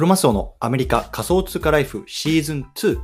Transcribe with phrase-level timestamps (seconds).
[0.00, 2.98] クロマスオのアメリカ仮想通貨ライフシーズン2。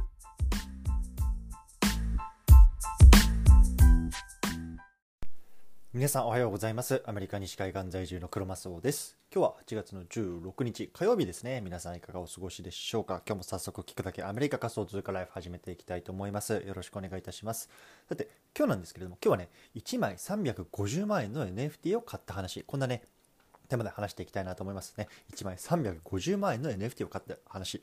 [5.93, 7.03] 皆さんおはようございます。
[7.05, 9.19] アメリカ西海岸在住のクロマスオです。
[9.31, 11.61] 今日は8月の16日火曜日ですね。
[11.61, 13.21] 皆さんいかがお過ごしでしょうか？
[13.27, 16.65] 今日も早速聞くだけアメリカ仮想通貨ライフ始めていきたいと思います。
[16.67, 17.69] よろしくお願いいたします。
[18.09, 23.03] さて、今日なんですけれども、今日はね、1枚350万円の NFT を買った話、こんなね、
[23.69, 25.09] テーマで話していきたいなと思いますね。
[25.35, 27.83] 1枚350万円の NFT を買った話。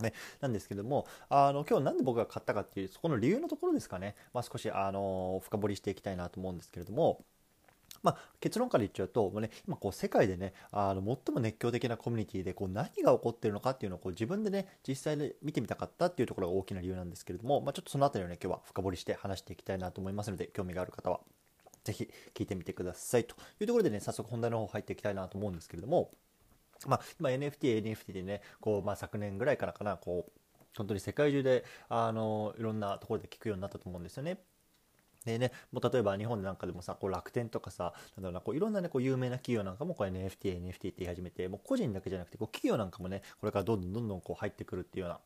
[0.00, 4.14] ね、なんですけども、あの、今日なんで僕が買ったかっていう、そこの理由のところですかね。
[4.32, 7.22] まあ、少し、あの、深掘りしていきたいなと思うんですけれども、
[8.02, 21.20] まあ、結論から言っちゃうと、もうね、今こう世界でね、あの最も熱狂的なコミュニティでこう何が起こってるのかっていうのをこう自分でね、実際で見てみたかったっていうところが大きな理由なんですけれども、まあ、ちょっとそのあたりをね、今日は深掘りして話していきたいなと思いますので、興味がある方は、
[21.84, 23.24] ぜひ聞いてみてください。
[23.24, 26.10] というところでね、早速本題の方入っていきたいなと思うんですけれども、
[26.86, 30.32] まあ、今 NFT、NFT でね、こう、まあ、昨年ぐらいからかな、こう、
[30.76, 34.38] 本当に世界中で、あの、いろんなところで聞くようになったと思うんですよね。
[35.24, 45.20] でね、もう例えば日本なんかでもさ、こう楽天とかさ、なんだろうな、こういろんなね、こう有名な企業なんかもこう NFT、NFT って言い始めて、もう個人だけじゃなくて、こう企業なんかもね、これからどんどんどんどんこう入ってくるっていうような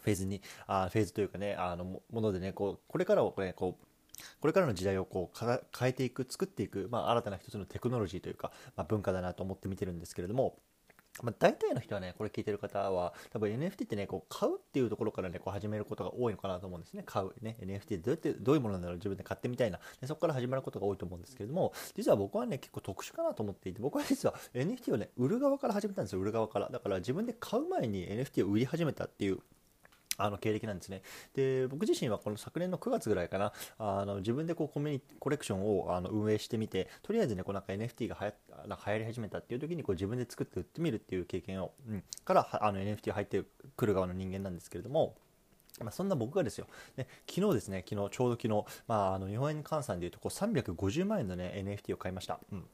[0.00, 3.86] フェーズに、あフェーズというかね、あのものでね、こう、これからをね、こう、
[4.40, 5.38] これからの時代をこう
[5.78, 10.58] 変えていく、作っていく、まあ、新たな一つのテクノロジーというか、まあ、文化だなと思って見てるんですけれども、
[11.22, 17.04] まあ、大体の人はね、これ聞いてる方は、多分 NFT ってね、こう買うっていうところからね、こう始めることが多いのかなと思うんですね。
[17.06, 17.32] 買う。
[17.40, 19.78] ね、NFT どうやって、どういうものなんだろう、自分で買ってみたいな。
[20.00, 26.68] でそこから始まることが多いと思うんですけれども、実は僕はね、結構特殊かなと思っていて、僕は実は NFT をね、売る側から始めたんですよ、売る側から。
[26.68, 29.38] だから自分で買う前に NFT を売り始めたっていう
[30.16, 31.02] あの経歴なんですね。
[31.34, 38.34] で、僕自身はこの昨年の9月ぐらいかな、あの自分でこうコミュニコレクションをあの運営してみて、とりあえずね、こうなんか NFT がはや
[38.66, 43.42] なんか流行り始めたっていう時にこう自分で作って売ってみるっていう経験を、うん、からあの NFT 入って
[43.76, 45.16] くる側の人間なんですけれども、
[45.80, 46.66] まあ、そんな僕がですよ、
[46.96, 52.38] ね、昨日ですね、昨日、ちょうど昨日、まあ、あの日本円換算でいうとこう350万円の、ね、NFT を買いました。
[52.52, 52.64] うん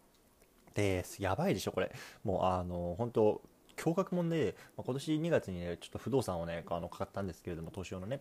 [0.74, 1.92] で、やばいでしょ、これ。
[2.24, 3.42] もう、あの、本当
[3.80, 8.20] 驚愕もんで、まあ、今年2月にね、ちょっと不動産をね、あの買ったんですけれども、投資用のね、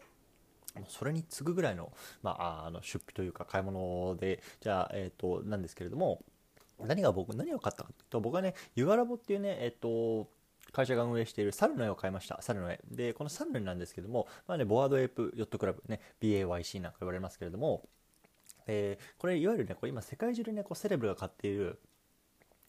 [0.88, 6.24] それに次ぐぐらいの,、まあ、あの出費というか買い物で、じゃあ、えっ、ー、と、なんですけれども、
[6.80, 10.30] 何が僕、何を買ったかというと、僕はね、 Yuga Labs っていうね、えっ、ー、と、
[10.72, 12.42] 会社が運営している猿の絵を買いました。
[12.42, 12.80] 猿の絵。
[12.90, 17.84] で、この猿の絵なんですけども、まあね、 Bored Ape Yacht Club、ね、BAYC なんか言われますけれども、
[18.68, 21.80] えー、これいわゆるね、これ今世界中でね、こうセレブが買っている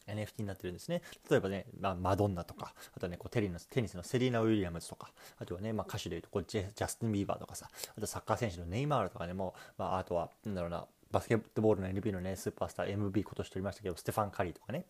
[0.06, 1.03] NFT になってるんですね。
[1.31, 14.84] 例えばね、まあ、マドンナとか、あとね、こうテニステニスのセリーナ・ウィリアムズとか、あとはね、まあ、歌手でいうとこうジャスティン・ビーバーとかさ、あとサッカー選手のネイマールとかね、も、まあ、あとは、なんだろうな、バスケットボールの NBA のね、スーパースター MB 今年取りましたけど、ステファン・カリーとかね、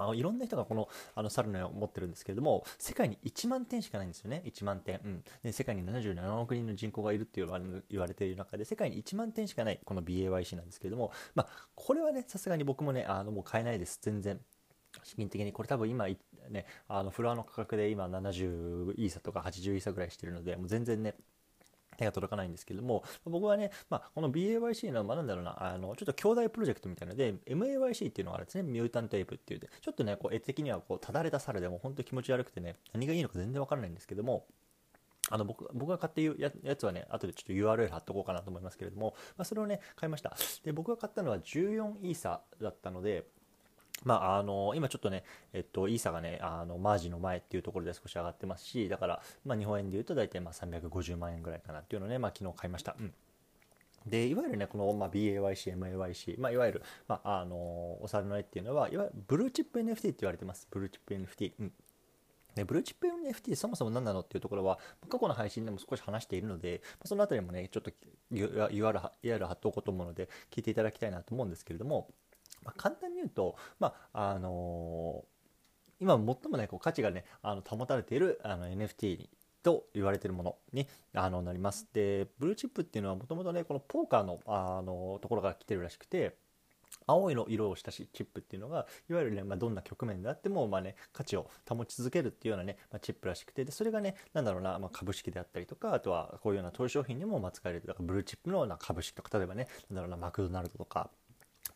[0.00, 5.00] まあ、いろんな人がこのあのサルの絵を持ってるんですけれども、世界に1万点しかないんですよね、1万点。
[5.04, 14.40] うん、で世界に77億人の人口がいるって言われている中で、世界に1万点しかないこの BAYC なんですけれども、まあ、これはね、さすがに僕もね、あのもう買えないです、全然。
[15.04, 16.06] 資金的にこれ多分今
[16.50, 21.14] ねあのフロアの価格で今70イーサとか80イーサぐらいしてるのでもう全然ね
[22.00, 34.46] 手が届かないんですけども、僕はね、まあ、この BAYC の、まあ、なんだろうな、あの、ちょっと兄弟プロジェクトみたいなので、MAYC っていうのがあるんですね、ミュータントエイプっていうで、ちょっとね、こう、絵的にはこう、ただれた猿でも本当に気持ち悪くてね、何がいいのか全然わからないんですけども、
[35.32, 40.36] あの僕僕が買ってるややつはね、後でちょっと URL 貼っとこうかなと思いますけれども、まあ、それをね、買いました。
[40.64, 43.26] で、僕が買ったのは14イーサだったので、
[44.04, 52.96] まあ、あの今ちょっとね、えっと、イーサがね、あのマージの前っていうところで少し上がってますし、だから、まあ、日本円で言うと大体まあ350万円ぐらいかなっていうのをね、まあ、昨日買いました。
[52.98, 53.12] うん
[54.06, 60.66] でいわゆるね、この、まあ、BAYC、MAYC、まあ、いわゆる、まあ、あのお猿の絵っていうのは、いわゆるブルーチップ NFT って言われてます。
[60.70, 61.52] ブルーチップ NFT。
[61.60, 61.72] うん
[62.54, 64.78] でブルーチップ NFT そもそも何なのっていうところは
[65.08, 67.90] 過去の配信でも少し話しているのでそのあたりもねちょっと
[68.32, 68.98] URL
[69.46, 72.08] 貼っておこうと思うので聞いていただきたいなと思うんですけれども
[72.64, 79.28] まあ、簡単に言うと、まああのー、今最もねこう価値がねあの保たれているあの NFT
[79.62, 81.86] と言われているものにあのなります。
[81.92, 86.36] でブルーチップっていうのはもともとねこのポーカーのあのところから来てるらしくて。
[87.06, 101.10] 青いの色をしたしチップっていうのがいわゆるね、まあ、どんな局面であっても、まあね、価値を保ち続けるっていうようなね、まあ、チップらしくてでそれがねなんだろうな、まあ、株式であったりとかあとはこういうような投資商品にも使えるだからブルーチップのような株式とか例えばねなんだろうなマクドナルドとか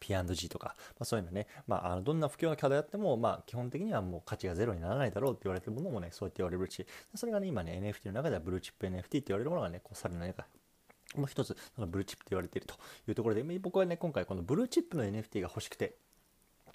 [0.05, 10.47] P&G とか、まあ、そういうのね、まあ、あのどんな不況が課題あっても、まあ、基本的にはもう価値がゼロにならないだろうって言われてるものもね、そうやって言われるし、それがね、今ね、NFT の中ではブルーチップ NFT って言われるものがね、こうさらに何か
[11.17, 12.75] もう一つ、そのブルーチップと言われていると
[13.09, 15.97] いうところで、僕はね、今回このブルーチップの NFT が欲しくて、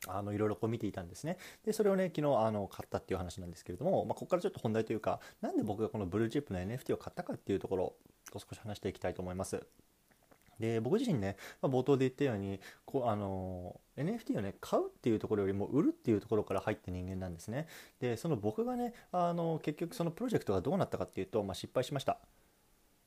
[0.08, 1.38] あのいろいろこう見ていたんですね。
[1.66, 7.96] で、それをね、昨日あの買ったっていう話なんですけれども、まあ、ここからちょっと本題というか、なんで僕がこのブルーチップの NFT を買ったかっていうところを
[8.34, 9.62] 少し話していきたいと思います。
[10.60, 17.68] で僕自身ね、まあ、冒頭で言ったようにこうあの NFT をね買うっていうところよりも売るっていうところから入った人間なんですね。
[18.00, 22.20] でその僕がねあの結局そのプロジェクトがどうなったかっていうと、まあ、失敗しました。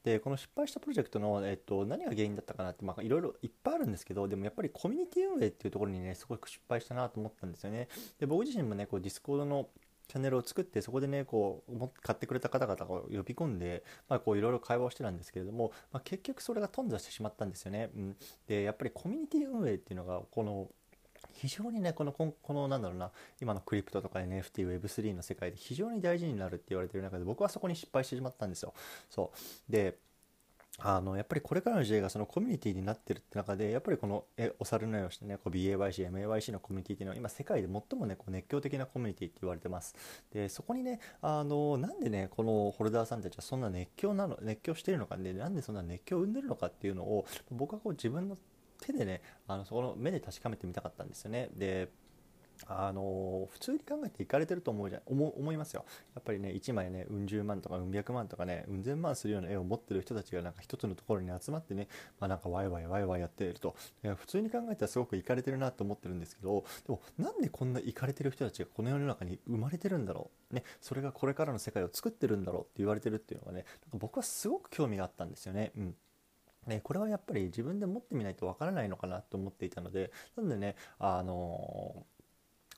[0.05, 7.89] でこの失敗したプロジェクトの、えっと、何が原因だったかなって、いろいろいっぱいあるんですけどでもやっぱりコミュニティ運営っていうところにねすごく失敗したなと思ったんですよね。
[8.19, 9.69] で僕自身もねこうディスコードの
[10.09, 17.91] チャンネルを作ってそこでねこう買ってくれた方々を呼び込んで、ま、こういろいろ会話をしてたんですけれども、まあ、結局それが頓挫してしまったんですよね。
[17.95, 18.17] うん、
[18.47, 20.69] でやっぱりコミュニティ運営っていうのがこの
[21.35, 23.11] 非常にねこのこのなんだろうな
[23.41, 28.75] 今のクリプトとか NFTWeb3 の世界で非常に大事になるって言われてる中で僕はそこに失敗してしまったんですよ。
[29.09, 29.33] そ
[29.69, 29.99] うで
[30.79, 39.95] あのやっぱりこれからの時代がそのコミュニティになってるって中でやっぱりこのえお猿のようにしてねこう BAYC、MAYC のコミュニティっていうのは今世界で最もねこう熱狂的なコミュニティって言われてます。
[40.33, 48.39] でそこにねあのなんでねこのホルダーさんたちはそんな熱狂なの熱狂してるのかでなんでそんな熱狂を生んでるのかっていうのを僕はこう自分の
[48.81, 51.51] 手でねあのそこの目で確かめてみたかったんですよね。
[51.55, 51.91] で
[52.67, 55.85] あの普通に考えていかれてると思うじゃ思思いますよ。
[56.15, 61.89] やっぱりね1枚ねうん十万とかうん百万とかねうん千万するような絵を持ってる人たちがなんか一つのところに集まってね
[62.21, 63.75] まあなんかワイワイワイワイやっていると。
[64.05, 70.55] いや普通に考えたらすごくいかれてるなと思ってるんですけどでもなんでこんないかれてる人たちがこの世の中に生まれてるんだろう。
[70.55, 75.73] ねそれがこれからの世界を作ってるんだろうって言われてるっていうのがねなんか僕はすごく興味があったんですよね。
[75.77, 75.97] うん。
[76.67, 82.07] ね、これはやっぱり自分で持ってみないとわからないのかなと思っていたのでなのでねあの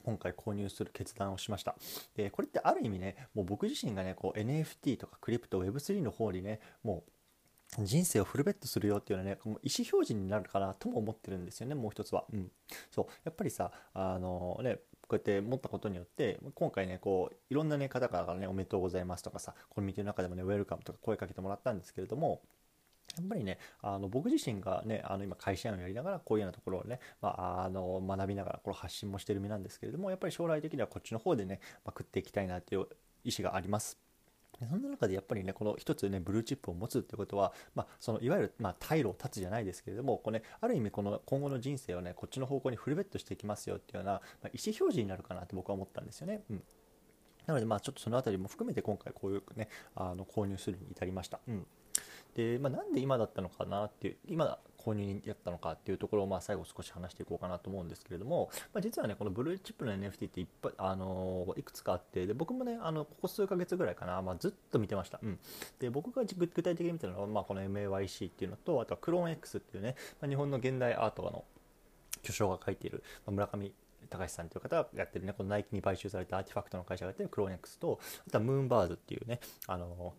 [0.04, 1.74] 今回購入する決断をしました。
[2.14, 12.24] で、これってある意味ね、もう僕自身がね、こう NFT とかクリプト Web3 の方にね、もう人生をフルベットするよっていうのはね、もう意思表示になるかなとも思ってるんですよね、もう一つは。
[12.32, 12.50] うん。
[12.90, 13.06] そう。
[13.24, 14.78] やっぱりさ、あのね、
[15.08, 22.42] こうやって持ったことによって、今回ね、こう、いろんなね、方からね、おめでとうございますとかさ、コミュニティの中でもね、ウェルカムとか声かけてもらったんですけれども、
[23.16, 32.86] やっぱりね、あの僕自身がね、あの今会社員をやりながらこういうようなところをね、まあ、あの学びながらこの発信もしてる身なんですけれども、やっぱり将来的にはこっちの方でね、まあ、食っていきたいなという
[33.24, 33.98] 意思があります。
[34.68, 46.42] そんな中でやっぱりね、この一つね、ブルーチップを持つってことは、まあ、そのいわゆる、まあ、退路を断つじゃないですけれども、こうね、ある意味この今後の人生をね、こっちの方向にフルベットしていきますよっていうような、まあ、意思表示になるかなって僕は思ったんですよね。
[46.50, 46.62] うん。
[47.46, 51.40] なので、まあ、ちょっとそのあたりも含めて今回こういうね、あの購入するに至りました。
[51.48, 51.66] うん。
[52.34, 65.38] で、まあ、なんで今だったのかなっていう今購入にやったのかっていうところをまあ最後少し話していこうかなと思うんですけれども、まあ、実はねこのブルーチップの NFT っていっぱい、あのいくつかあってで僕もねあのここ数ヶ月ぐらいかな、まあ、ずっと見てました、うん、
[65.78, 71.44] で僕が具体的に見たのは、まあ、この MAYC っていうのとあとはクローン X っていうね、まあ、日本の現代アートの
[72.22, 73.72] 巨匠が書いている、まあ、村上
[74.10, 80.14] 高橋さんという方がやってるね、このナイキに買収されたアーティファクトの会社がやってるクローン X と、あとはムーンバーズっていうね、あの、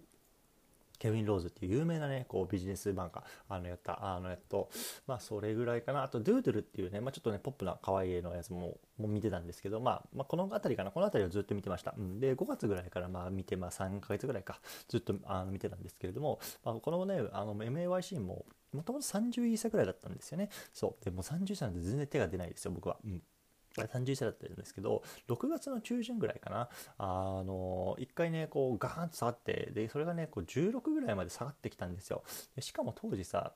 [1.05, 4.69] ケビン・ローズっていう有名なね、こうビジネス漫画、あのやった、あのやっと、
[5.05, 6.01] まあそれぐらいかな。
[6.01, 11.93] あと、ドゥードゥルっていうね、まあちょっとね、ポップな可愛い絵のやつも、も見てたんですけど、まあ、まあ、この辺りかな、この辺りをずっと見てました。
[11.95, 20.49] うん、で、5月ぐらいからまあ見て、まあ3ヶ月ぐらいか、ずっとあの見てたんですけれども、まあ、このね、あの MAYC も、もともと30歳ぐらいだったんですよね。
[20.73, 21.05] そう。
[21.05, 22.97] でも30歳なんで全然手が出ないですよ、僕は。
[23.05, 23.21] うん。
[23.75, 32.23] 30歳だったんですけど、6月の中旬ぐらいかな、あの、一回ね、こう、ガーンと下がって、で、それがね、こう、16ぐらいまで下がってきたんですよ。
[32.55, 33.53] でしかも当時さ、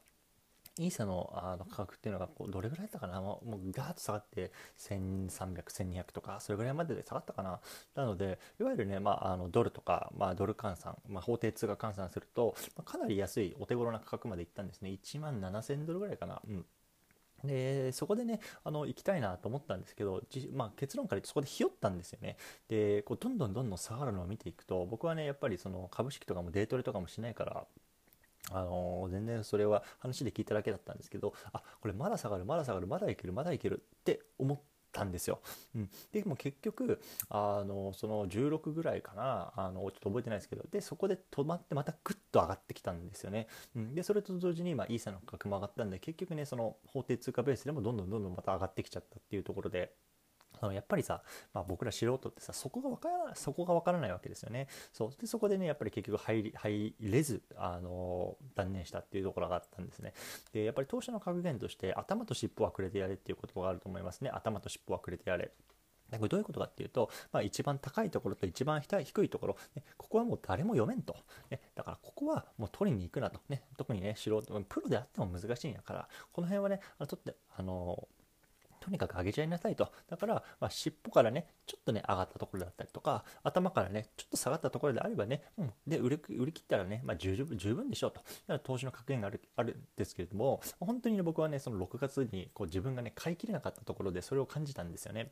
[0.80, 3.20] イーサのあの価格っていうのがこうどれぐらいだったかな。
[3.22, 7.60] もうもうガーッと下がって1300、1200とかそれぐらいまでで下がったかな。
[7.96, 14.90] なのでいわゆるね、まあ、あのドルとか、まあ、ドル換算、まあ、法定通貨換算すると、まあ、かなり安いお手頃な価格までいったんですね。
[14.92, 16.42] 1万7000ドルぐらいかな。
[16.48, 16.66] うん。
[17.44, 20.22] でそこでねあの行きたいなと思ったんですけど、
[20.54, 22.38] まあ、結論から言ってそこでひよったんですよね。
[22.68, 27.66] でこうどんどんどんどん下がるのを見ていくと僕はねやっぱりその株式とかもデートレとかもしないから
[28.52, 35.40] あのー、全然それは話で聞いただけだったんですけどあこれまだ下がるまだ下がるまだいけるまだいけるって思ってたんですよ。
[35.76, 43.48] うん、でも結局あのその16ぐらいかなあのちょっと覚えてないですけどでそこで止まってまたグッと上がってきたんですよね。
[43.76, 49.94] うん、でそれと同時に、まあ、イーサの価格も上がったんで結局ねその法定通貨ベースでもどんどんどんどんまた上がってきちゃったっていうところで。
[50.62, 51.22] あのやっぱりさ、
[51.54, 54.68] まあ、僕ら素人ってさそこが分からないそこが分からないわけですよね。
[54.94, 55.12] そう。
[55.20, 60.14] でそこでねやっぱり結局入り入れずあの断念したっていうところがあったんですね。
[60.54, 64.30] でやっぱり当初の格言として頭と尻尾はくれてやれっていう言葉があると思いますね。
[64.30, 65.52] 頭と尻尾はくれてやれ。
[66.18, 71.16] これどういうことかっていうと、まあ、一番高いところと一番低いところ、ね、ここはもう誰も読めんと、
[71.52, 78.08] ね、だからここはもう取りに行くなと、ね、特にね素人プロであっても難しいんやからこの辺はねあの取ってあの
[78.90, 79.92] とにかく上げちゃいなさいと。
[80.10, 88.20] だから、まあ、尻尾からね、ちょっとね、上がったところだったりとか、頭からね、ちょっと下がったところであればね、うん、で、売り売り切ったらね、まあ、十分十分でしょうと。
[88.20, 95.32] だから投資の格言があるあるんですけれども、本当にね、僕はね、その6月にこう自分がね、買い切れなかったところでそれを感じたんですよね。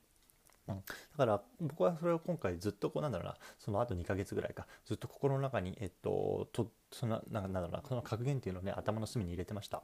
[0.68, 0.84] うん、だ
[1.18, 9.82] から僕はそれを今回ずっとこうなんだろうなその後2ヶ月ぐらいかずっと心の中にえっととそのなんだろうなその格言っていうのをね頭の隅に入れてました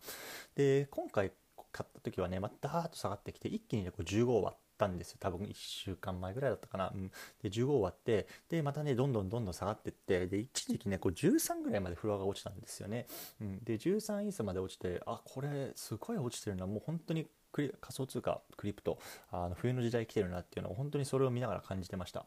[0.55, 1.31] で今回
[1.73, 5.17] 買った時はねまたーッと下がってきて一気にねこう15終わったんですよ。
[5.19, 7.11] 多分1週間前ぐらいだったかな、うん、
[7.41, 13.07] で15終わってでまたねどんどんどんどん下がってってで一時期ねこう13ぐらいまでフロアが落ちたんですよね、
[13.41, 18.99] うん、で13イーサまで落ちてあこれすごい落ちてるのはもう本当に仮想通貨クリプト
[19.31, 22.25] あの冬の時代来てるなっていうのを本当にそれを見ながら感じてました。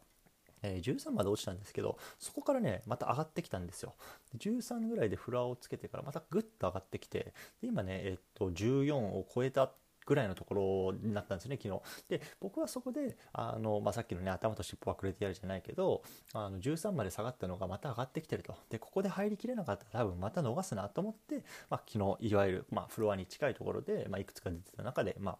[0.62, 3.94] え、13まで落ちたんですけどそこからねまた上がってきたんですよ
[4.38, 9.72] 13ぐらいでフラをつけてからまたグッと上がってきてで今ね、え、っと14を超えた
[10.06, 11.82] ぐらいのところになったんですね、昨日。
[12.08, 18.54] で、僕はそこで、あの、まあ、さっきのね、頭と尻尾はくれてやるじゃないけど、あの、13まで下がったのがまた上がってきてると。
[18.70, 25.38] で、ここで入りきれなかったら多分また逃すなと思って、まあ、昨日、いわゆる、まあ、フロアに近いところで、ま、いくつか出てた中で、まあ、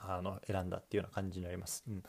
[0.00, 1.84] あの選んだっていうような感じになります。
[1.88, 2.02] うん、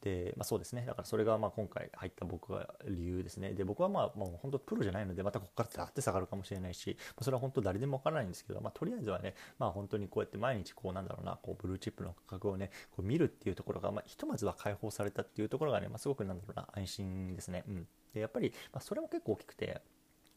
[0.00, 0.84] で、まあ、そうですね。
[0.86, 3.52] だからそれがまあ今回入った僕が理由ですね。
[3.54, 17.64] で、僕はまあもう本当プロじゃないので、またここからザーって下がるかもしれないし、まあそれは本当誰でもわからないんですけど、まあ、とりあえずはね、まあ本当にこうやって毎日こうなんだろうな、こうブルーチップの価格をね、こう見るっていうところが、まあ、ひとまずは解放されたっていうところがね、まあ、すごくなんだろうな、安心ですね。
[17.68, 17.88] うん。
[18.12, 19.82] で、やっぱり、まあ、それも結構大きくて、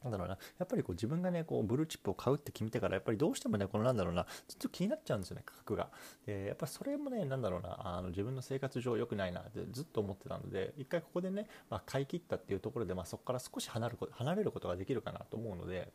[0.04, 5.90] なんだろうな、やっぱりこう自分がね、こうブルーチップを買うって決めてから、やっぱりどうしてもね、このなんだろうな、ずっと気になっちゃうんですよね、価格が。
[6.26, 15.92] で、やっぱりそれもね、なんだろうな、あの自分の生活上良くないなってずっと思ってたので、一回ここでね、まあ、買い切ったっていうところで、まあ、そこから少し離る離れることができるかなと思うので、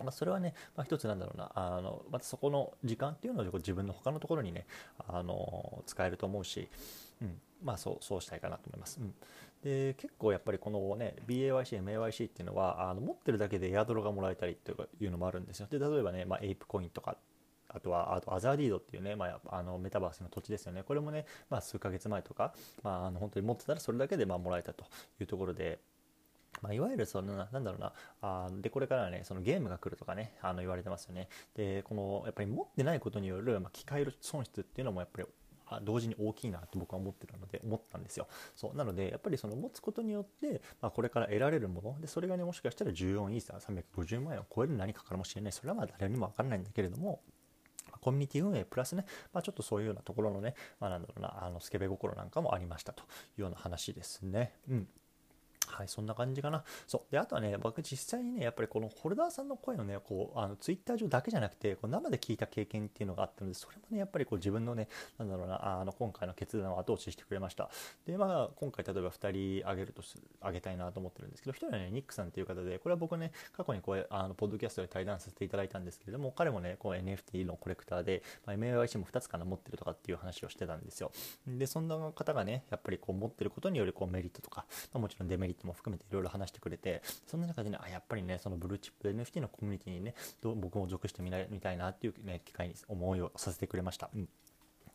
[0.00, 4.66] まあ、それはね、まあ、一つなんだろうな、あの、またそこの時間っていうのを自分の他のところにね、
[4.98, 6.68] あの、使えると思うし、
[7.22, 8.98] うん、まあそう、そうしたいかなと思います。
[9.00, 9.14] うん。
[9.64, 15.66] で、結構やっぱりこのね、BAYC、MAYC っていうのは、あの持ってるだけでエアドロがもらえたりっていうのもあるんですよ。
[15.70, 17.16] で、例えばね、まあ、エイプコインとか、
[17.68, 20.82] あとは、あとアザーディードっていうね、まあ、あのメタバースの土地ですよね。
[20.82, 22.52] これもね、まあ、数ヶ月前とか、
[22.82, 24.84] まあ、あの本当に持ってたらそれだけでまあもらえたと
[25.18, 25.78] いうところで、
[26.60, 31.28] まあ、いわゆるそのな、なんだろうな、あで、これからね、そのゲームが来るとかね、あの言われてますよね。
[31.54, 35.28] で、この、やっぱり持ってないことによる、まあ、機械損失っていうのもやっぱり
[35.82, 47.20] 同時に大きいなと僕は思ってたので思ったんですよそうなのでやっぱりその持つことによって、まあ、これから得られるものでそれがねもしかしたら14イーサー350万円を超える何かかもしれないそれはまあ誰にも分からないんだけれども
[48.00, 53.04] コミュニティ運営プラスね、まあ、ちょっとそういうようなところのね、まあ、なんだろうな、あのスケベ心なんかもありましたとい
[53.38, 54.52] うような話ですね。
[54.68, 54.88] うん。
[55.68, 56.62] はい、そんな感じかな。
[56.86, 57.12] そう。
[57.12, 67.70] で、あとはね、僕実際にね、やっぱりこのホルダーさんの声をね、こう、あの、ツイッター上だけじゃなくて、こう生で聞いた経験っていうのがあったので、それもね、やっぱりこう自分のね、なんだろうな、あの、今回の決断を後押ししてくれました。
[68.06, 81.10] で、まあ、今回例えば2人あげるとする、あげたいなと思ってるんですけど、1人はね、ニックさんっていう方で、これは僕ね、過去にこう、あの、ポッドキャストで対談させていただいたんですけれども、彼もね、こう NFT のコレクターで、まあ、MAYC も2つかな持ってるとかっていう話をしてたんですよ。
[81.46, 94.10] で、そんな方がね、やっぱりこう持ってることによるこうメリットとか、まあ、もちろんデメリットも含めていろいろ話してくれて、そんな中でね、あ、やっぱりね、そのブルーチップ NFT のコミュニティにね、どう僕も属してみたいなっていうね、機会に思いをさせてくれました。
[94.14, 94.28] うん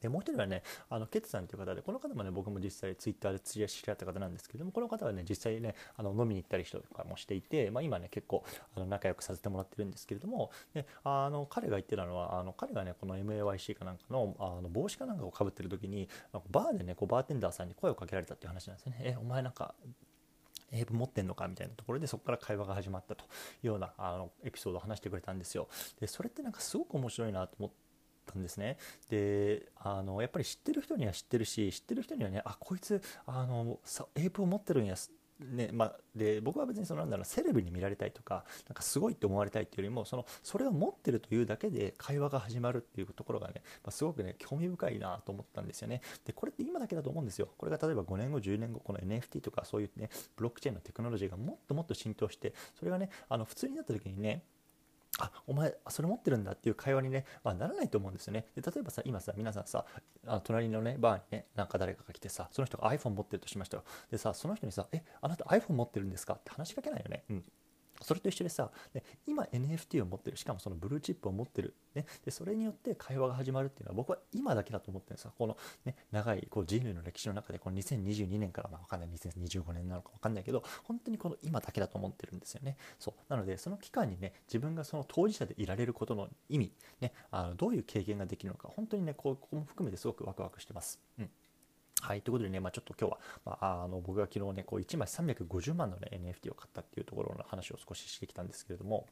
[0.01, 8.43] で、もう一人はね、あの、ケツさんという方で、この方もね、僕も実際ツイッターで知り合った方なんですけども、この方はね、実際ね、あの、飲みに行ったりとかもしていて、まあ今ね、結構、
[8.75, 16.07] あの、仲良くさせてもらってるんですけれども、で、あの、彼が言ってたのは、あの、彼がね、この MAYC かなんかの、あの、帽子かなんかをかぶってる時に、
[16.49, 18.97] バーでね、こう、バーテンダーさんに声をかけられたっていう話なんですよね。
[19.01, 19.75] え、お前なんか、
[20.71, 23.27] 英文持ってんのかみたいなところでそこから会話が始まったとい
[23.63, 25.67] うようなあのエピソードを話してくれたんですよ。
[25.99, 27.71] でそれってなんかすごく面白いなと思っ
[28.25, 28.77] たんですね。
[29.09, 33.79] であのやっぱり知ってる人には知ってるし知ってる人にはねあこいつあの
[34.15, 34.95] 英文を持ってるんや
[35.39, 46.01] ねまあ、で僕は別にそのなんだろうセレブに見られたいとかなんかすごいって思われたいっていうよりもそのそれを持ってるというだけで会話が始まるっていうところがね、まあ、すごくね興味深いなと思ったんですよね。
[46.25, 47.47] でこれって今だけだと思うんですよ。
[47.57, 54.43] これが例えば5年後10年後この NFT とかそういうねブロックチェーンのテクノロジーがもっともっと浸透してそれがねあの普通になった時にね
[55.19, 58.45] あお前それ持ってるんだっていう会話にね、まあ、ならないと思うんですよね。
[58.55, 59.85] で例えばさ今さ皆さんさ
[60.25, 63.83] あ隣のねバーにねなんか誰かが来てさその人が iPhone 持ってるとしましたよ。
[64.09, 66.33] でさその人にさえあなた iPhone 持ってるんですか？
[66.33, 67.23] って話しかけないよね。
[67.29, 67.43] うん。
[68.01, 75.33] それと一緒でさで今 NFT を持ってるしかもそのブルーチップを持ってる、ね、でそれによって会話が始まるっていうのは僕は今だけだと思ってるんですよ。
[75.37, 82.77] この、ね、長いこう人類の歴史の中でこの2022年からまあ分かんない2025年なのか分かんないけど本当にこの今だけだと思ってるんですよね。
[82.99, 83.13] そう。
[83.29, 90.99] なのでその期間にね自分がその当事者でいられることの意味、ね、あのどういう経験ができるのか本当にねここも含めてすごくワクワクしてます。
[91.17, 91.29] うん。
[92.01, 92.21] はい。
[92.21, 99.05] ということでね、まあ、ちょっと今日は、まあ、あの僕が昨日ね、こう1枚350万の、ね、NFT を買ったっていうところの話を少ししてきたんですけれども、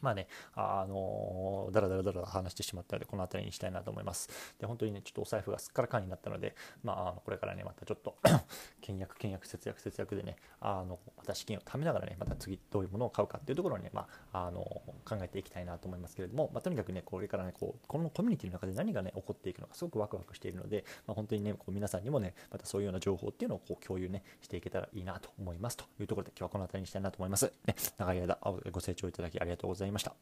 [0.00, 4.28] まあね、あのだらだらだら話してしまったので、この辺りにしたいなと思います。
[4.58, 8.16] で、本当にね、ちょっとお財布がすっからかんになったので、まあ、これからね、またちょっと
[8.80, 14.60] 倹約、倹約、節約、節約でね、あの、また資金を貯めながらね、また次どういうものを買うかっていうところをね、まあ、あの、
[15.04, 25.76] 考えていきたいなと思いますけれども、まあ、とにかくね、これからね、こう、このコミュニティの中で何がね、起こっていくのか、すごくワクワクしているので、まあ、本当にね、こう皆さんにもね、またそういうような情報っていうのをこう共有ね、していけたらいいなと思います。
[25.76, 27.52] というところで、今日はこの辺りにしたいなと思います。
[27.66, 28.38] ね、長い間
[28.70, 30.14] ご清聴いただきありがとうございいました。